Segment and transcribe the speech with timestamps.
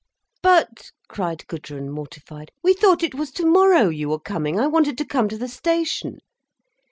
[0.41, 2.51] "But!" cried Gudrun, mortified.
[2.63, 4.59] "We thought it was tomorrow you were coming!
[4.59, 6.17] I wanted to come to the station."